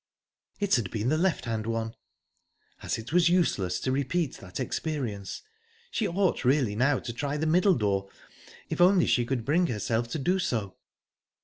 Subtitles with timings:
[0.59, 1.93] It had been the left hand one.
[2.81, 5.43] As it was useless to repeat that experience,
[5.91, 8.09] she ought really now to try the middle door
[8.67, 10.75] if only she could bring herself to do so.